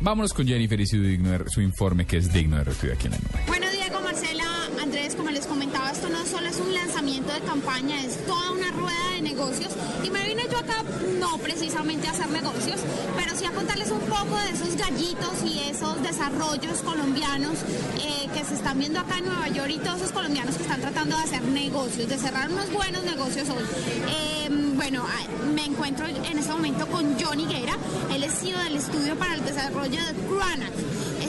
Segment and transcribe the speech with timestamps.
[0.00, 3.12] Vámonos con Jennifer y su, digno su informe que es digno de retweet aquí en
[3.12, 3.57] la nube.
[7.40, 9.72] De campaña, es toda una rueda de negocios.
[10.02, 10.82] Y me vine yo acá
[11.20, 12.80] no precisamente a hacer negocios,
[13.16, 17.58] pero sí a contarles un poco de esos gallitos y esos desarrollos colombianos
[18.00, 20.80] eh, que se están viendo acá en Nueva York y todos esos colombianos que están
[20.80, 23.64] tratando de hacer negocios, de cerrar unos buenos negocios hoy.
[24.08, 25.04] Eh, bueno,
[25.54, 27.76] me encuentro en este momento con Johnny Guerra,
[28.12, 30.72] él es CEO del estudio para el desarrollo de Cruanac.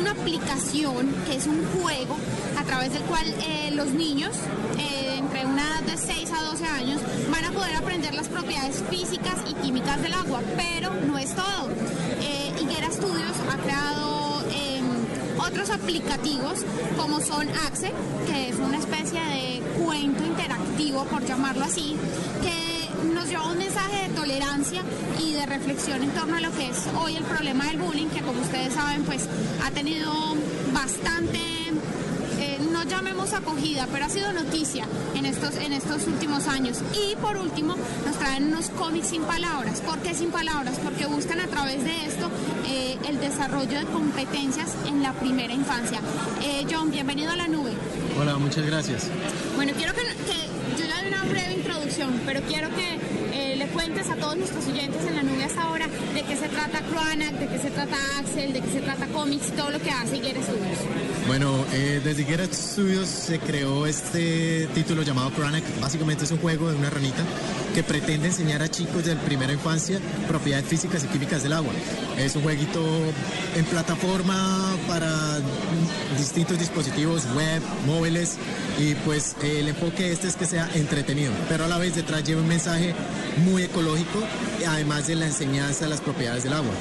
[0.00, 2.16] Una aplicación que es un juego
[2.58, 4.30] a través del cual eh, los niños
[4.78, 7.00] eh, entre una edad de 6 a 12 años
[7.30, 11.68] van a poder aprender las propiedades físicas y químicas del agua, pero no es todo.
[12.22, 14.80] Eh, Higuera Studios ha creado eh,
[15.38, 16.64] otros aplicativos
[16.96, 17.92] como son Axe,
[18.26, 21.94] que es una especie de cuento interactivo, por llamarlo así,
[22.42, 24.82] que nos lleva un mensaje de tolerancia
[25.20, 28.20] y de reflexión en torno a lo que es hoy el problema del bullying, que
[28.20, 29.26] como ustedes saben, pues
[29.64, 30.12] ha tenido
[30.72, 31.38] bastante
[32.40, 36.78] eh, no llamemos acogida, pero ha sido noticia en estos, en estos últimos años.
[36.94, 39.80] Y por último, nos traen unos cómics sin palabras.
[39.82, 40.78] ¿Por qué sin palabras?
[40.82, 42.30] Porque buscan a través de esto
[42.66, 46.00] eh, el desarrollo de competencias en la primera infancia.
[46.42, 47.72] Eh, John, bienvenido a la nube.
[48.18, 49.08] Hola, muchas gracias.
[49.54, 50.00] Bueno, quiero que,
[51.10, 52.98] una breve introducción, pero quiero que
[53.32, 56.48] eh, le cuentes a todos nuestros oyentes en la nube hasta ahora de qué se
[56.48, 59.90] trata Cruanac, de qué se trata Axel, de qué se trata Comics todo lo que
[59.90, 60.78] hace Higuera Studios.
[61.26, 65.62] Bueno, eh, desde Higuera Studios se creó este título llamado Chronic.
[65.78, 67.22] Básicamente es un juego de una ranita
[67.74, 71.72] que pretende enseñar a chicos de primera infancia propiedades físicas y químicas del agua.
[72.18, 72.82] Es un jueguito
[73.56, 75.38] en plataforma para
[76.18, 78.38] distintos dispositivos web, móviles
[78.78, 82.24] y pues eh, el enfoque este es que sea entretenido, pero a la vez detrás
[82.24, 82.94] lleva un mensaje
[83.44, 84.20] muy ecológico,
[84.66, 86.72] además de la enseñanza de las propiedades del agua.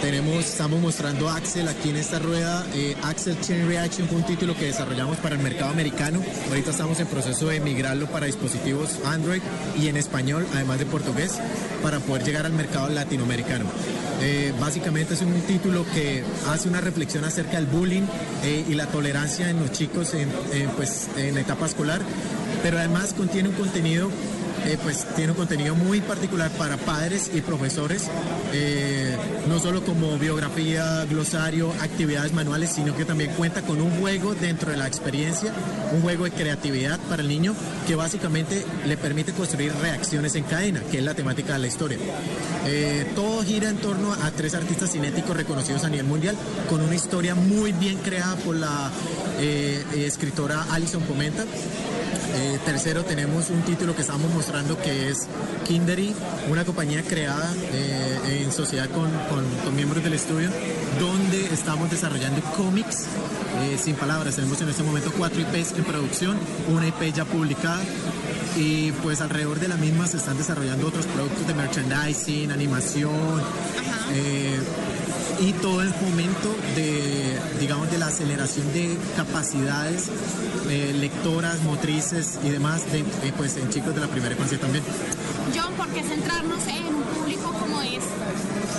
[0.00, 2.64] Tenemos, estamos mostrando Axel aquí en esta rueda.
[2.74, 6.22] Eh, Axel Chain Reaction un título que desarrollamos para el mercado americano.
[6.48, 9.42] Ahorita estamos en proceso de migrarlo para dispositivos Android
[9.78, 11.38] y en español, además de portugués,
[11.82, 13.66] para poder llegar al mercado latinoamericano.
[14.22, 18.04] Eh, básicamente es un título que hace una reflexión acerca del bullying
[18.42, 22.00] eh, y la tolerancia en los chicos en, en, pues, en etapa escolar,
[22.62, 24.10] pero además contiene un contenido
[24.66, 28.08] eh, pues tiene un contenido muy particular para padres y profesores,
[28.52, 29.16] eh,
[29.48, 34.70] no solo como biografía, glosario, actividades manuales, sino que también cuenta con un juego dentro
[34.70, 35.52] de la experiencia,
[35.92, 37.54] un juego de creatividad para el niño
[37.86, 41.98] que básicamente le permite construir reacciones en cadena, que es la temática de la historia.
[42.66, 46.36] Eh, todo gira en torno a tres artistas cinéticos reconocidos a nivel mundial,
[46.68, 48.90] con una historia muy bien creada por la
[49.94, 51.44] escritora Alison Pomenta.
[52.32, 55.26] Eh, tercero, tenemos un título que estamos mostrando que es
[55.66, 56.14] Kindery,
[56.48, 60.48] una compañía creada eh, en sociedad con, con, con, miembros del estudio,
[61.00, 63.06] donde estamos desarrollando cómics
[63.62, 64.36] eh, sin palabras.
[64.36, 67.82] Tenemos en este momento cuatro IPs en producción, una IP ya publicada.
[68.56, 73.42] Y pues alrededor de la misma se están desarrollando otros productos de merchandising, animación,
[75.40, 80.08] y todo el fomento de, digamos, de la aceleración de capacidades
[80.68, 84.84] eh, lectoras, motrices y demás, de, eh, pues en chicos de la primera infancia también.
[85.54, 88.04] John, ¿por qué centrarnos en un público como es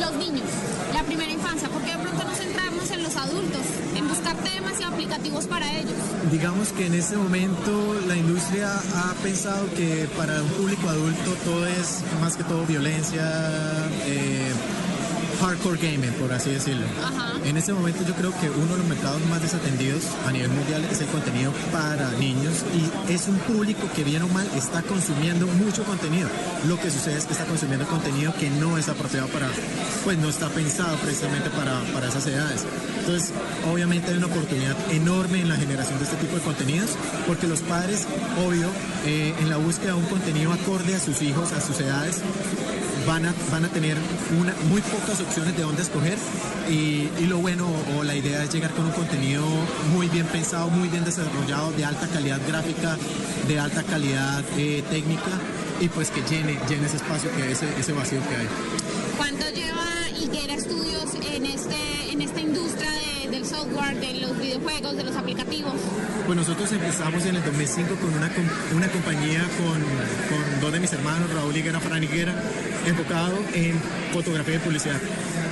[0.00, 0.46] los niños,
[0.94, 1.68] la primera infancia?
[1.68, 3.62] ¿Por qué de pronto no centrarnos en los adultos,
[3.96, 5.94] en buscar temas y aplicativos para ellos?
[6.30, 11.66] Digamos que en este momento la industria ha pensado que para un público adulto todo
[11.66, 13.24] es más que todo violencia.
[14.06, 14.52] Eh,
[15.44, 16.86] hardcore gaming, por así decirlo.
[17.02, 17.32] Ajá.
[17.44, 20.82] En este momento yo creo que uno de los mercados más desatendidos a nivel mundial
[20.90, 25.46] es el contenido para niños y es un público que bien o mal está consumiendo
[25.46, 26.28] mucho contenido.
[26.66, 29.48] Lo que sucede es que está consumiendo contenido que no es apropiado para,
[30.04, 32.64] pues no está pensado precisamente para, para esas edades.
[33.06, 33.32] Entonces,
[33.70, 36.90] obviamente hay una oportunidad enorme en la generación de este tipo de contenidos
[37.26, 38.06] porque los padres,
[38.46, 38.68] obvio,
[39.04, 42.22] eh, en la búsqueda de un contenido acorde a sus hijos, a sus edades,
[43.06, 43.98] van a, van a tener
[44.40, 46.16] una, muy pocas opciones de dónde escoger
[46.70, 47.68] y, lo bueno
[47.98, 49.44] o la idea es llegar con un contenido
[49.92, 52.96] muy bien pensado, muy bien desarrollado, de alta calidad gráfica,
[53.46, 55.30] de alta calidad eh, técnica
[55.78, 58.48] y pues que llene, llene ese espacio, que ese, ese vacío que hay.
[59.18, 59.73] ¿Cuánto lleva
[63.74, 65.74] de los videojuegos, de los aplicativos?
[66.26, 68.30] Pues nosotros empezamos en el 2005 con una,
[68.74, 69.80] una compañía con,
[70.30, 72.32] con dos de mis hermanos, Raúl Higuera, Fran Higuera,
[72.86, 73.74] enfocado en
[74.12, 75.00] fotografía y publicidad.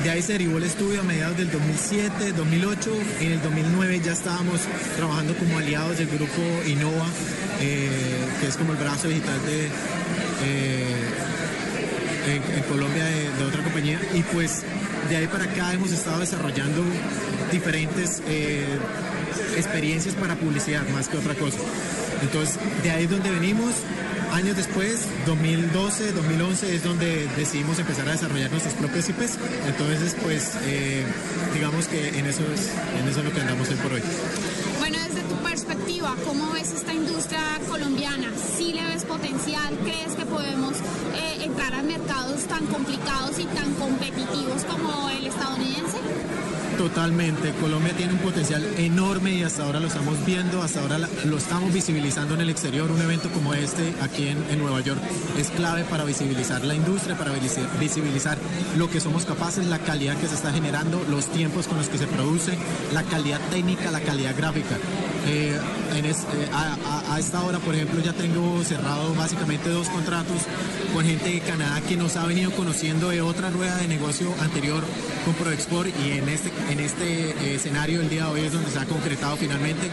[0.05, 2.91] De ahí se derivó el estudio a mediados del 2007, 2008.
[3.21, 4.61] En el 2009 ya estábamos
[4.97, 7.07] trabajando como aliados del grupo Innova,
[7.61, 7.89] eh,
[8.41, 9.67] que es como el brazo digital de,
[10.45, 10.97] eh,
[12.57, 14.63] en, Colombia de, otra compañía y pues
[15.09, 16.83] de ahí para acá hemos estado desarrollando
[17.53, 18.67] diferentes eh,
[19.57, 21.59] experiencias para publicidad más que otra cosa.
[22.23, 23.75] Entonces, de ahí es donde venimos.
[24.33, 29.37] Años después, 2012, 2011, es donde decidimos empezar a desarrollar nuestros propios IPs.
[29.67, 31.05] Entonces, pues, eh,
[31.53, 34.03] digamos que en eso, es, en eso es lo que andamos hoy por hoy.
[34.79, 38.33] Bueno, desde tu perspectiva, ¿cómo ves esta industria colombiana?
[38.57, 39.77] ¿Sí le ves potencial?
[39.85, 40.77] ¿Crees que podemos
[41.15, 45.99] eh, entrar a mercados tan complicados y tan competitivos como el estadounidense?
[46.77, 51.37] Totalmente, Colombia tiene un potencial enorme y hasta ahora lo estamos viendo, hasta ahora lo
[51.37, 52.91] estamos visibilizando en el exterior.
[52.91, 55.01] Un evento como este aquí en, Nueva York
[55.39, 57.33] es clave para visibilizar la industria, para
[57.81, 58.39] visibilizar
[58.77, 61.99] lo que somos capaces, la calidad que se está generando, los tiempos con los que
[61.99, 62.57] se produce,
[62.93, 64.77] la calidad técnica, la calidad gráfica.
[65.27, 65.57] Eh,
[65.95, 66.15] en eh,
[66.53, 70.39] a, esta hora, por ejemplo, ya tengo cerrado básicamente dos contratos
[70.93, 74.83] con gente de Canadá que nos ha venido conociendo de otra rueda de negocio anterior
[75.25, 78.71] con ProExport y en este, en este eh, escenario el día de hoy es donde
[78.71, 79.89] se ha concretado finalmente.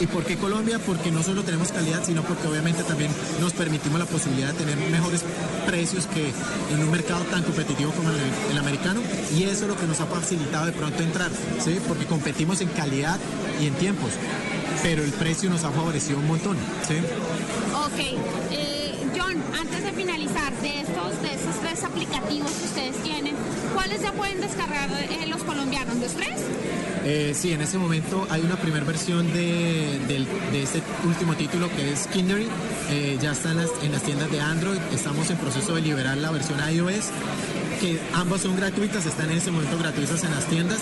[0.00, 0.78] ¿Y por qué Colombia?
[0.78, 3.10] Porque no solo tenemos calidad, sino porque obviamente también
[3.40, 5.24] nos permitimos la posibilidad de tener mejores
[5.66, 6.32] precios que
[6.74, 8.16] en un mercado tan competitivo como el,
[8.52, 9.00] el americano
[9.34, 11.30] y eso es lo que nos ha facilitado de pronto entrar,
[11.64, 11.78] ¿sí?
[11.88, 13.18] porque competimos en calidad
[13.60, 14.17] y en tiempos
[14.82, 16.56] pero el precio nos ha favorecido un montón.
[16.86, 16.94] ¿sí?
[17.74, 17.98] Ok.
[18.50, 23.34] Eh, John, antes de finalizar, de estos, de esos tres aplicativos que ustedes tienen,
[23.74, 25.96] ¿cuáles ya pueden descargar eh, los colombianos?
[25.96, 26.40] ¿Los tres?
[27.04, 31.92] Eh, sí, en ese momento hay una primera versión de, de, este último título que
[31.92, 32.48] es Kindery.
[33.20, 34.78] ya está en las, en las tiendas de Android.
[34.92, 37.10] Estamos en proceso de liberar la versión iOS
[37.78, 40.80] que ambas son gratuitas, están en ese momento gratuitas en las tiendas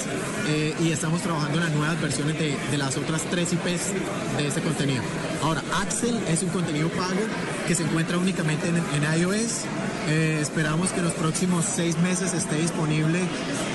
[0.48, 3.93] eh, y estamos trabajando en las nuevas versiones de, las otras tres IPs
[4.37, 5.02] de este contenido.
[5.43, 7.20] Ahora, Axel es un contenido pago
[7.66, 9.64] que se encuentra únicamente en, iOS.
[10.08, 13.20] Eh, esperamos que en los próximos seis meses esté disponible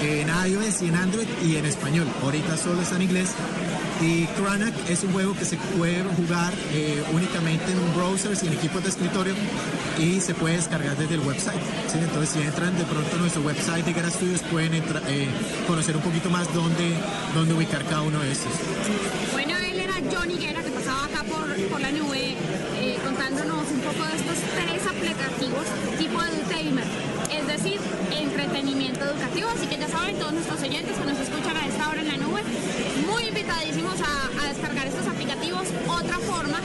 [0.02, 2.08] en iOS y en Android y en español.
[2.24, 3.30] Ahorita solo está en inglés.
[4.02, 8.54] Y Chronic es un juego que se puede jugar eh, únicamente en browsers y en
[8.54, 9.36] equipos de escritorio
[10.02, 11.62] y se puede descargar desde el website.
[11.94, 14.82] Entonces, si entran de pronto a nuestro website de Gara Studios, pueden eh,
[15.68, 16.96] conocer un poquito más dónde,
[17.36, 18.52] dónde ubicar cada uno de estos.
[19.32, 22.36] Bueno, él era Johnny Guerra, que pasaba acá por, por la nube,
[22.80, 25.66] eh, contándonos un poco de estos tres aplicativos
[26.00, 26.88] tipo edutainment,
[27.32, 27.80] es decir,
[28.12, 29.50] entretenimiento educativo.
[29.50, 32.18] Así que ya saben, todos nuestros oyentes que nos escuchan a esta hora en la
[32.18, 32.42] nube,
[33.06, 35.68] muy invitadísimos a, descargar estos aplicativos.
[35.88, 36.60] Otra forma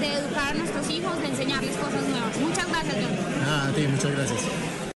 [0.00, 2.36] de educar a nuestros hijos, de enseñarles cosas nuevas.
[2.38, 3.16] Muchas gracias, John.
[3.46, 4.67] Ah, a ti, muchas gracias.